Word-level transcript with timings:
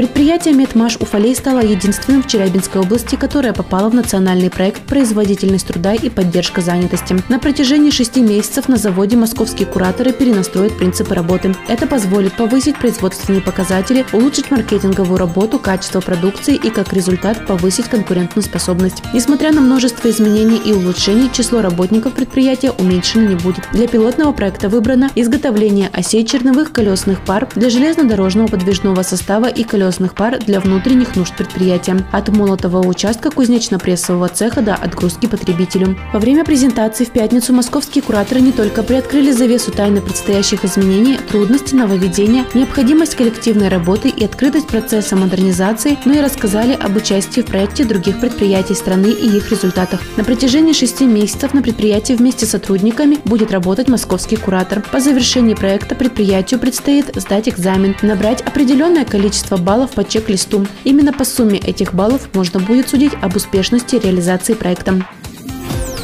Предприятие 0.00 0.54
«Медмаш 0.54 0.96
Уфалей» 0.96 1.34
стало 1.34 1.60
единственным 1.60 2.22
в 2.22 2.26
Челябинской 2.26 2.80
области, 2.80 3.16
которое 3.16 3.52
попало 3.52 3.90
в 3.90 3.94
национальный 3.94 4.48
проект 4.48 4.80
«Производительность 4.84 5.66
труда 5.66 5.92
и 5.92 6.08
поддержка 6.08 6.62
занятости». 6.62 7.16
На 7.28 7.38
протяжении 7.38 7.90
шести 7.90 8.22
месяцев 8.22 8.66
на 8.66 8.78
заводе 8.78 9.18
московские 9.18 9.68
кураторы 9.68 10.14
перенастроят 10.14 10.78
принципы 10.78 11.14
работы. 11.14 11.54
Это 11.68 11.86
позволит 11.86 12.32
повысить 12.32 12.78
производственные 12.78 13.42
показатели, 13.42 14.06
улучшить 14.14 14.50
маркетинговую 14.50 15.18
работу, 15.18 15.58
качество 15.58 16.00
продукции 16.00 16.54
и, 16.54 16.70
как 16.70 16.94
результат, 16.94 17.46
повысить 17.46 17.90
конкурентную 17.90 18.42
способность. 18.42 19.02
Несмотря 19.12 19.52
на 19.52 19.60
множество 19.60 20.08
изменений 20.08 20.62
и 20.64 20.72
улучшений, 20.72 21.30
число 21.30 21.60
работников 21.60 22.14
предприятия 22.14 22.70
уменьшено 22.70 23.28
не 23.28 23.34
будет. 23.34 23.68
Для 23.74 23.86
пилотного 23.86 24.32
проекта 24.32 24.70
выбрано 24.70 25.10
изготовление 25.14 25.90
осей 25.92 26.24
черновых 26.24 26.72
колесных 26.72 27.22
пар 27.22 27.46
для 27.54 27.68
железнодорожного 27.68 28.46
подвижного 28.46 29.02
состава 29.02 29.44
и 29.44 29.62
колес 29.62 29.89
колесных 29.90 30.14
пар 30.14 30.38
для 30.38 30.60
внутренних 30.60 31.16
нужд 31.16 31.36
предприятия. 31.36 31.96
От 32.12 32.28
молотого 32.28 32.86
участка 32.86 33.28
кузнечно-прессового 33.30 34.28
цеха 34.28 34.62
до 34.62 34.76
отгрузки 34.76 35.26
потребителю. 35.26 35.96
Во 36.12 36.20
время 36.20 36.44
презентации 36.44 37.04
в 37.04 37.10
пятницу 37.10 37.52
московские 37.52 38.02
кураторы 38.02 38.40
не 38.40 38.52
только 38.52 38.84
приоткрыли 38.84 39.32
завесу 39.32 39.72
тайны 39.72 40.00
предстоящих 40.00 40.64
изменений, 40.64 41.18
трудности 41.28 41.74
нововведения, 41.74 42.44
необходимость 42.54 43.16
коллективной 43.16 43.68
работы 43.68 44.10
и 44.10 44.24
открытость 44.24 44.68
процесса 44.68 45.16
модернизации, 45.16 45.98
но 46.04 46.12
и 46.12 46.20
рассказали 46.20 46.74
об 46.74 46.94
участии 46.96 47.40
в 47.40 47.46
проекте 47.46 47.84
других 47.84 48.20
предприятий 48.20 48.74
страны 48.74 49.08
и 49.08 49.36
их 49.36 49.50
результатах. 49.50 50.00
На 50.16 50.22
протяжении 50.22 50.72
шести 50.72 51.04
месяцев 51.04 51.52
на 51.52 51.62
предприятии 51.62 52.12
вместе 52.12 52.46
с 52.46 52.50
сотрудниками 52.50 53.18
будет 53.24 53.50
работать 53.50 53.88
московский 53.88 54.36
куратор. 54.36 54.84
По 54.92 55.00
завершении 55.00 55.54
проекта 55.54 55.96
предприятию 55.96 56.60
предстоит 56.60 57.10
сдать 57.16 57.48
экзамен, 57.48 57.96
набрать 58.02 58.40
определенное 58.42 59.04
количество 59.04 59.56
баллов 59.56 59.79
баллов 59.80 59.92
по 59.92 60.04
чек-листу. 60.04 60.66
Именно 60.84 61.14
по 61.14 61.24
сумме 61.24 61.58
этих 61.58 61.94
баллов 61.94 62.28
можно 62.34 62.60
будет 62.60 62.90
судить 62.90 63.12
об 63.22 63.36
успешности 63.36 63.96
реализации 63.96 64.52
проекта. 64.52 65.06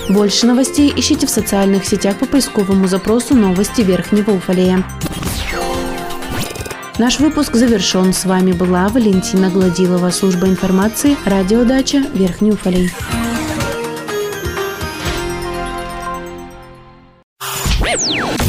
Больше 0.08 0.46
новостей 0.46 0.90
ищите 0.96 1.26
в 1.26 1.30
социальных 1.30 1.84
сетях 1.84 2.16
по 2.16 2.24
поисковому 2.24 2.88
запросу 2.88 3.34
«Новости 3.34 3.82
Верхнего 3.82 4.30
Уфалея». 4.30 4.82
Наш 6.98 7.20
выпуск 7.20 7.54
завершен. 7.54 8.14
С 8.14 8.24
вами 8.24 8.52
была 8.52 8.88
Валентина 8.88 9.50
Гладилова, 9.50 10.08
служба 10.10 10.46
информации, 10.46 11.14
радиодача 11.26 12.02
Верхний 12.14 12.52
Уфалей. 12.52 12.90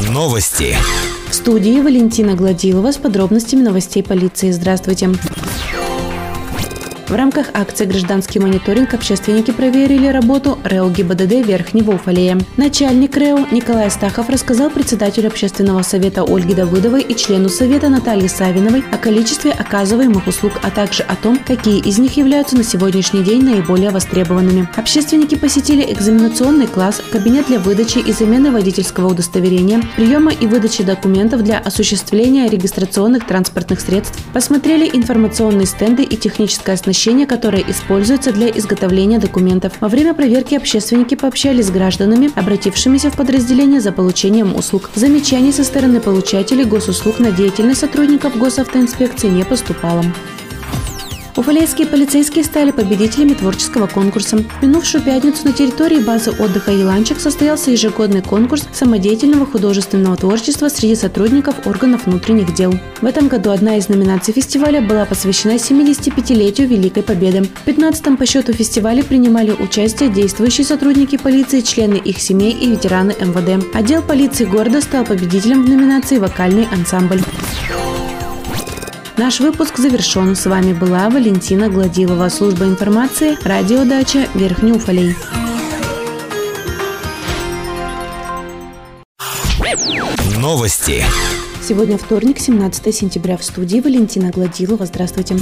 Новости. 0.09 0.75
В 1.29 1.35
студии 1.35 1.81
Валентина 1.81 2.35
Гладилова 2.35 2.91
с 2.91 2.97
подробностями 2.97 3.61
новостей 3.61 4.01
полиции. 4.01 4.51
Здравствуйте. 4.51 5.09
В 7.07 7.15
рамках 7.15 7.47
акции 7.53 7.85
«Гражданский 7.85 8.39
мониторинг» 8.39 8.93
общественники 8.93 9.51
проверили 9.51 10.07
работу 10.07 10.57
РЭО 10.65 10.89
ГИБДД 10.89 11.47
Верхнего 11.47 11.91
Уфалея. 11.93 12.37
Начальник 12.57 13.15
РЭО 13.15 13.47
Николай 13.49 13.89
Стахов 13.89 14.27
рассказал 14.27 14.69
председателю 14.69 15.27
общественного 15.27 15.83
совета 15.83 16.23
Ольге 16.23 16.53
Давыдовой 16.53 17.01
и 17.03 17.15
члену 17.15 17.47
совета 17.47 17.87
Наталье 17.87 18.27
Савиновой 18.27 18.83
о 18.91 18.97
количестве 18.97 19.51
оказываемых 19.51 20.27
услуг, 20.27 20.51
а 20.63 20.69
также 20.69 21.03
о 21.03 21.15
том, 21.15 21.39
какие 21.39 21.79
из 21.79 21.97
них 21.97 22.17
являются 22.17 22.57
на 22.57 22.65
сегодняшний 22.65 23.23
день 23.23 23.41
наиболее 23.41 23.91
востребованными. 23.91 24.67
Общественники 24.75 25.35
посетили 25.35 25.89
экзаменационный 25.93 26.67
класс, 26.67 27.01
кабинет 27.09 27.47
для 27.47 27.59
выдачи 27.59 27.99
и 27.99 28.11
замены 28.11 28.51
водительского 28.51 29.07
удостоверения, 29.11 29.81
приема 29.95 30.33
и 30.33 30.45
выдачи 30.45 30.83
документов 30.83 31.41
для 31.41 31.59
осуществления 31.59 32.49
регистрационных 32.49 33.25
транспортных 33.25 33.79
средств, 33.79 34.19
посмотрели 34.33 34.89
информационные 34.91 35.67
стенды 35.67 36.03
и 36.03 36.17
техническое 36.17 36.73
оснащение 36.73 36.96
помещение, 36.97 37.27
которое 37.27 37.63
используется 37.67 38.31
для 38.31 38.49
изготовления 38.49 39.19
документов. 39.19 39.73
Во 39.81 39.87
время 39.87 40.15
проверки 40.15 40.55
общественники 40.55 41.13
пообщались 41.13 41.67
с 41.67 41.69
гражданами, 41.69 42.31
обратившимися 42.35 43.11
в 43.11 43.15
подразделение 43.15 43.81
за 43.81 43.91
получением 43.91 44.55
услуг. 44.55 44.89
Замечаний 44.95 45.51
со 45.51 45.63
стороны 45.63 45.99
получателей 45.99 46.65
госуслуг 46.65 47.19
на 47.19 47.31
деятельность 47.31 47.81
сотрудников 47.81 48.35
госавтоинспекции 48.35 49.27
не 49.27 49.45
поступало. 49.45 50.03
Уфалейские 51.37 51.85
полицейские 51.85 52.43
стали 52.43 52.71
победителями 52.71 53.35
творческого 53.35 53.85
конкурса. 53.85 54.37
В 54.37 54.63
минувшую 54.63 55.03
пятницу 55.03 55.45
на 55.45 55.53
территории 55.53 55.99
базы 55.99 56.31
отдыха 56.31 56.71
«Еланчик» 56.71 57.19
состоялся 57.19 57.69
ежегодный 57.69 58.23
конкурс 58.23 58.67
самодеятельного 58.73 59.45
художественного 59.45 60.17
творчества 60.17 60.67
среди 60.67 60.95
сотрудников 60.95 61.67
органов 61.67 62.07
внутренних 62.07 62.55
дел. 62.55 62.73
В 63.01 63.05
этом 63.05 63.27
году 63.27 63.51
одна 63.51 63.77
из 63.77 63.87
номинаций 63.87 64.33
фестиваля 64.33 64.81
была 64.81 65.05
посвящена 65.05 65.57
75-летию 65.57 66.67
Великой 66.67 67.03
Победы. 67.03 67.43
В 67.43 67.67
15-м 67.67 68.17
по 68.17 68.25
счету 68.25 68.51
фестивале 68.51 69.03
принимали 69.03 69.51
участие 69.51 70.09
действующие 70.09 70.65
сотрудники 70.65 71.17
полиции, 71.17 71.61
члены 71.61 71.97
их 71.97 72.19
семей 72.19 72.51
и 72.51 72.67
ветераны 72.67 73.15
МВД. 73.19 73.63
Отдел 73.75 74.01
полиции 74.01 74.45
города 74.45 74.81
стал 74.81 75.05
победителем 75.05 75.63
в 75.63 75.69
номинации 75.69 76.17
«Вокальный 76.17 76.67
ансамбль». 76.71 77.21
Наш 79.17 79.39
выпуск 79.39 79.79
завершен. 79.79 80.35
С 80.35 80.45
вами 80.45 80.73
была 80.73 81.09
Валентина 81.09 81.69
Гладилова, 81.69 82.29
служба 82.29 82.65
информации, 82.65 83.35
радиодача 83.43 84.27
Верхний 84.35 84.73
Уфалей. 84.73 85.15
Новости. 90.37 91.03
Сегодня 91.67 91.97
вторник, 91.97 92.37
17 92.39 92.93
сентября. 92.93 93.37
В 93.37 93.43
студии 93.43 93.79
Валентина 93.79 94.29
Гладилова. 94.29 94.85
Здравствуйте. 94.85 95.35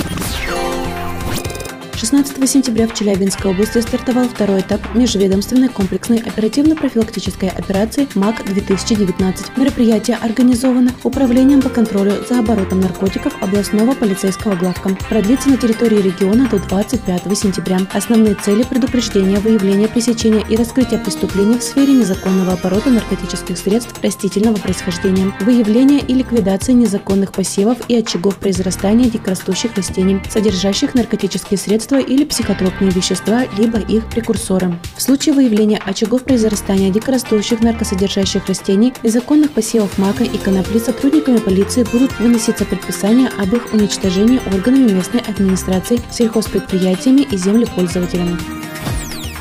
16 2.05 2.47
сентября 2.47 2.87
в 2.87 2.93
Челябинской 2.93 3.49
области 3.49 3.79
стартовал 3.79 4.29
второй 4.29 4.61
этап 4.61 4.79
межведомственной 4.93 5.69
комплексной 5.69 6.19
оперативно-профилактической 6.19 7.49
операции 7.49 8.07
МАК-2019. 8.13 9.57
Мероприятие 9.57 10.17
организовано 10.17 10.91
Управлением 11.03 11.63
по 11.63 11.69
контролю 11.69 12.23
за 12.29 12.41
оборотом 12.41 12.81
наркотиков 12.81 13.33
областного 13.41 13.95
полицейского 13.95 14.53
главка. 14.53 14.95
Продлится 15.09 15.49
на 15.49 15.57
территории 15.57 16.03
региона 16.03 16.47
до 16.47 16.59
25 16.59 17.35
сентября. 17.35 17.79
Основные 17.91 18.35
цели– 18.35 18.61
предупреждения, 18.69 19.39
выявления, 19.39 19.87
пресечения 19.87 20.45
и 20.47 20.55
раскрытия 20.55 20.99
преступлений 20.99 21.57
в 21.57 21.63
сфере 21.63 21.93
незаконного 21.93 22.53
оборота 22.53 22.91
наркотических 22.91 23.57
средств 23.57 23.99
растительного 24.03 24.57
происхождения, 24.57 25.33
выявления 25.41 26.01
и 26.01 26.13
ликвидации 26.13 26.73
незаконных 26.73 27.31
посевов 27.31 27.79
и 27.87 27.95
очагов 27.95 28.37
произрастания 28.37 29.09
дикорастущих 29.09 29.75
растений, 29.75 30.21
содержащих 30.29 30.93
наркотические 30.93 31.57
средства 31.57 31.94
лекарства 31.95 31.99
или 31.99 32.25
психотропные 32.25 32.91
вещества, 32.91 33.45
либо 33.57 33.79
их 33.79 34.05
прекурсоры. 34.07 34.77
В 34.95 35.01
случае 35.01 35.35
выявления 35.35 35.81
очагов 35.85 36.23
произрастания 36.23 36.89
дикорастущих 36.89 37.61
наркосодержащих 37.61 38.45
растений 38.47 38.93
и 39.03 39.09
законных 39.09 39.51
посевов 39.51 39.97
мака 39.97 40.23
и 40.23 40.37
конопли 40.37 40.79
сотрудниками 40.79 41.37
полиции 41.37 41.83
будут 41.83 42.17
выноситься 42.19 42.65
предписания 42.65 43.29
об 43.37 43.53
их 43.53 43.73
уничтожении 43.73 44.39
органами 44.53 44.91
местной 44.91 45.21
администрации, 45.21 45.99
сельхозпредприятиями 46.11 47.21
и 47.21 47.37
землепользователями. 47.37 48.37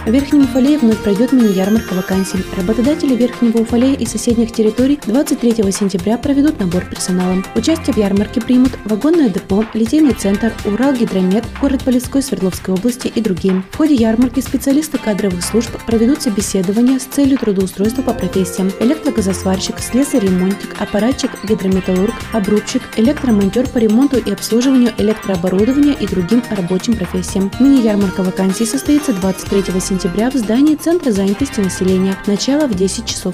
В 0.05 0.11
Верхнем 0.11 0.43
Уфалее 0.43 0.77
вновь 0.77 1.03
пройдет 1.03 1.33
мини-ярмарка 1.33 1.95
вакансий. 1.95 2.45
Работодатели 2.59 3.15
Верхнего 3.15 3.63
Уфалея 3.63 3.97
и 3.97 4.05
соседних 4.05 4.53
территорий 4.53 5.01
23 5.07 5.73
сентября 5.73 6.19
проведут 6.19 6.61
набор 6.61 6.85
персонала. 6.85 7.43
Участие 7.55 7.95
в 7.95 7.97
ярмарке 7.97 8.43
примут 8.43 8.73
вагонное 8.85 9.31
депо, 9.31 9.65
литейный 9.73 10.13
центр, 10.13 10.53
Урал-Гидромет, 10.67 11.47
город 11.59 11.85
Полевской 11.85 12.21
Свердловской 12.21 12.75
области 12.75 13.07
и 13.07 13.19
другие. 13.23 13.63
В 13.71 13.79
ходе 13.79 13.95
ярмарки 13.95 14.41
специалисты 14.41 14.99
кадровых 14.99 15.43
служб 15.43 15.71
проведут 15.87 16.21
собеседование 16.21 17.01
с 17.01 17.05
целью 17.05 17.39
трудоустройства 17.39 18.03
по 18.03 18.13
профессиям. 18.13 18.71
Электрогазосварщик, 18.81 19.79
слесарь-ремонтник, 19.79 20.83
аппаратчик, 20.83 21.31
гидрометаллург, 21.45 22.13
обрубщик, 22.35 22.83
электромонтер 22.99 23.67
по 23.71 23.79
ремонту 23.79 24.19
и 24.19 24.31
обслуживанию 24.31 24.93
электрооборудования 24.99 25.95
и 25.95 26.07
другим 26.07 26.43
рабочим 26.51 26.95
профессиям. 26.95 27.51
Мини-ярмарка 27.59 28.23
вакансий 28.23 28.67
состоится 28.67 29.15
23 29.15 29.63
сентября 29.81 29.94
сентября 29.95 30.29
в 30.29 30.35
здании 30.35 30.75
Центра 30.75 31.13
занятости 31.13 31.61
населения. 31.61 32.17
Начало 32.27 32.67
в 32.67 32.75
10 32.75 33.07
часов. 33.07 33.33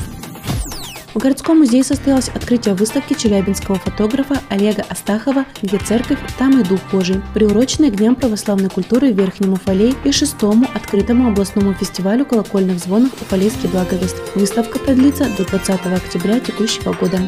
В 1.14 1.18
городском 1.18 1.58
музее 1.58 1.82
состоялось 1.82 2.28
открытие 2.28 2.74
выставки 2.74 3.14
челябинского 3.14 3.76
фотографа 3.76 4.42
Олега 4.50 4.84
Астахова 4.90 5.46
«Где 5.62 5.78
церковь, 5.78 6.18
там 6.38 6.60
и 6.60 6.62
дух 6.62 6.80
Божий», 6.92 7.22
приуроченной 7.32 7.90
к 7.90 7.96
Дням 7.96 8.14
православной 8.14 8.68
культуры 8.68 9.10
в 9.10 9.16
Верхнем 9.16 9.54
Уфалей 9.54 9.94
и 10.04 10.12
шестому 10.12 10.66
открытому 10.74 11.30
областному 11.30 11.72
фестивалю 11.72 12.26
колокольных 12.26 12.78
звонов 12.78 13.10
«Уфалейский 13.22 13.70
благовест». 13.70 14.16
Выставка 14.34 14.78
продлится 14.78 15.28
до 15.38 15.46
20 15.46 15.86
октября 15.86 16.40
текущего 16.40 16.92
года. 16.92 17.20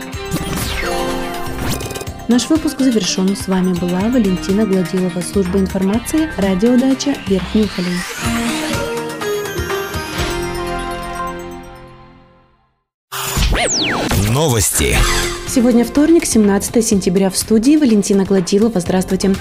Наш 2.29 2.50
выпуск 2.50 2.79
завершен. 2.79 3.34
С 3.34 3.49
вами 3.49 3.73
была 3.73 4.00
Валентина 4.00 4.67
Гладилова, 4.67 5.23
служба 5.23 5.58
информации, 5.58 6.31
радиодача 6.37 7.14
Верхний 7.26 7.62
Уфалей. 7.62 8.42
Новости. 14.43 14.97
Сегодня 15.47 15.85
вторник, 15.85 16.27
17 16.27 16.85
сентября 16.85 17.31
в 17.31 17.37
студии 17.37 17.77
Валентина 17.77 18.25
Гладилова. 18.25 18.81
Здравствуйте. 18.81 19.37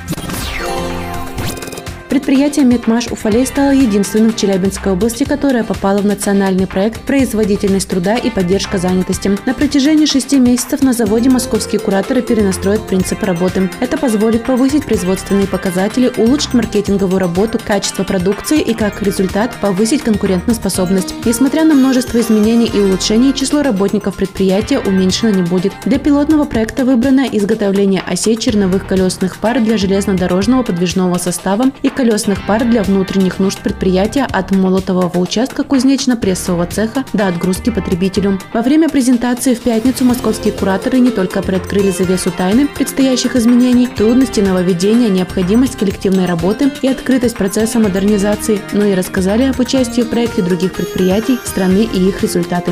Предприятие 2.11 2.65
«Медмаш 2.65 3.07
Уфалей» 3.07 3.45
стало 3.45 3.71
единственным 3.71 4.33
в 4.33 4.35
Челябинской 4.35 4.91
области, 4.91 5.23
которое 5.23 5.63
попало 5.63 5.99
в 5.99 6.05
национальный 6.05 6.67
проект 6.67 6.99
«Производительность 7.03 7.87
труда 7.87 8.17
и 8.17 8.29
поддержка 8.29 8.79
занятости». 8.79 9.31
На 9.45 9.53
протяжении 9.53 10.05
шести 10.05 10.37
месяцев 10.37 10.83
на 10.83 10.91
заводе 10.91 11.29
московские 11.29 11.79
кураторы 11.79 12.21
перенастроят 12.21 12.85
принципы 12.85 13.25
работы. 13.25 13.69
Это 13.79 13.97
позволит 13.97 14.43
повысить 14.43 14.83
производственные 14.83 15.47
показатели, 15.47 16.11
улучшить 16.17 16.53
маркетинговую 16.53 17.17
работу, 17.17 17.57
качество 17.65 18.03
продукции 18.03 18.59
и, 18.59 18.73
как 18.73 19.01
результат, 19.01 19.55
повысить 19.61 20.01
конкурентоспособность. 20.01 21.15
Несмотря 21.23 21.63
на 21.63 21.75
множество 21.75 22.19
изменений 22.19 22.69
и 22.73 22.77
улучшений, 22.77 23.33
число 23.33 23.61
работников 23.61 24.17
предприятия 24.17 24.79
уменьшено 24.79 25.31
не 25.31 25.43
будет. 25.43 25.71
Для 25.85 25.97
пилотного 25.97 26.43
проекта 26.43 26.83
выбрано 26.83 27.25
изготовление 27.31 28.03
осей 28.05 28.35
черновых 28.35 28.85
колесных 28.85 29.37
пар 29.37 29.61
для 29.61 29.77
железнодорожного 29.77 30.63
подвижного 30.63 31.17
состава 31.17 31.71
и 31.83 31.89
колесных 32.01 32.47
пар 32.47 32.65
для 32.65 32.81
внутренних 32.81 33.37
нужд 33.37 33.59
предприятия 33.59 34.25
от 34.25 34.49
молотового 34.49 35.19
участка 35.19 35.63
кузнечно-прессового 35.63 36.65
цеха 36.65 37.05
до 37.13 37.27
отгрузки 37.27 37.69
потребителю. 37.69 38.39
Во 38.53 38.63
время 38.63 38.89
презентации 38.89 39.53
в 39.53 39.61
пятницу 39.61 40.03
московские 40.03 40.51
кураторы 40.51 40.97
не 40.97 41.11
только 41.11 41.43
приоткрыли 41.43 41.91
завесу 41.91 42.31
тайны 42.31 42.67
предстоящих 42.67 43.35
изменений, 43.35 43.85
трудности 43.85 44.39
нововведения, 44.39 45.09
необходимость 45.09 45.77
коллективной 45.77 46.25
работы 46.25 46.71
и 46.81 46.87
открытость 46.87 47.37
процесса 47.37 47.77
модернизации, 47.77 48.59
но 48.73 48.83
и 48.83 48.95
рассказали 48.95 49.43
об 49.43 49.59
участии 49.59 50.01
в 50.01 50.09
проекте 50.09 50.41
других 50.41 50.73
предприятий 50.73 51.37
страны 51.45 51.87
и 51.93 52.09
их 52.09 52.23
результаты. 52.23 52.71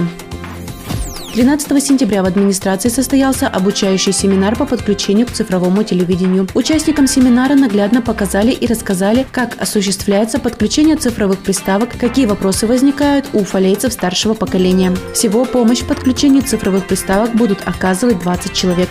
13 1.33 1.83
сентября 1.83 2.23
в 2.23 2.25
администрации 2.25 2.89
состоялся 2.89 3.47
обучающий 3.47 4.11
семинар 4.11 4.55
по 4.55 4.65
подключению 4.65 5.27
к 5.27 5.31
цифровому 5.31 5.83
телевидению. 5.83 6.47
Участникам 6.55 7.05
семинара 7.05 7.53
наглядно 7.53 8.01
показали 8.01 8.51
и 8.51 8.65
рассказали, 8.65 9.27
как 9.31 9.61
осуществляется 9.61 10.39
подключение 10.39 10.95
цифровых 10.95 11.39
приставок, 11.39 11.97
какие 11.99 12.25
вопросы 12.25 12.65
возникают 12.65 13.27
у 13.33 13.41
уфалейцев 13.41 13.93
старшего 13.93 14.33
поколения. 14.33 14.91
Всего 15.13 15.45
помощь 15.45 15.81
в 15.81 15.87
подключении 15.87 16.41
цифровых 16.41 16.87
приставок 16.87 17.35
будут 17.35 17.59
оказывать 17.65 18.19
20 18.19 18.53
человек. 18.53 18.89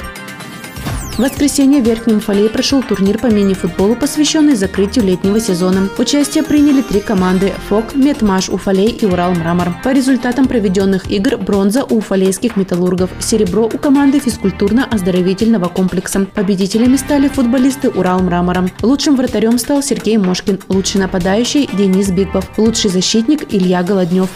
В 1.18 1.20
воскресенье 1.20 1.82
в 1.82 1.84
Верхнем 1.84 2.20
Фалее 2.20 2.48
прошел 2.48 2.80
турнир 2.80 3.18
по 3.18 3.26
мини-футболу, 3.26 3.96
посвященный 3.96 4.54
закрытию 4.54 5.04
летнего 5.04 5.40
сезона. 5.40 5.88
Участие 5.98 6.44
приняли 6.44 6.80
три 6.80 7.00
команды– 7.00 7.52
ФОК, 7.68 7.96
Метмаш, 7.96 8.48
Уфалей 8.48 8.90
и 8.90 9.04
Урал 9.04 9.32
Мрамор. 9.32 9.74
По 9.82 9.92
результатам 9.92 10.46
проведенных 10.46 11.10
игр 11.10 11.36
бронза 11.36 11.82
у 11.82 11.96
уфалейских 11.96 12.54
металлургов, 12.54 13.10
серебро 13.18 13.64
у 13.66 13.78
команды 13.78 14.20
физкультурно-оздоровительного 14.20 15.68
комплекса. 15.68 16.24
Победителями 16.34 16.94
стали 16.94 17.26
футболисты 17.26 17.90
Урал 17.90 18.20
Мрамора. 18.20 18.70
Лучшим 18.82 19.16
вратарем 19.16 19.58
стал 19.58 19.82
Сергей 19.82 20.18
Мошкин, 20.18 20.60
лучший 20.68 21.00
нападающий– 21.00 21.68
Денис 21.72 22.10
Бигбов, 22.10 22.48
лучший 22.56 22.90
защитник– 22.90 23.44
Илья 23.52 23.82
Голоднев. 23.82 24.28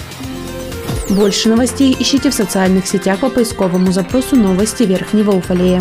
Больше 1.11 1.49
новостей 1.49 1.97
ищите 1.97 2.31
в 2.31 2.35
социальных 2.35 2.89
сетях 2.89 3.21
по 3.21 3.29
поисковому 3.29 3.93
запросу 3.93 4.35
«Новости 4.35 4.83
Верхнего 4.83 5.31
Уфалея». 5.31 5.81